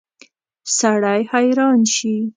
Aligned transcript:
سړی 0.77 1.21
حیران 1.31 1.79
شي. 1.95 2.15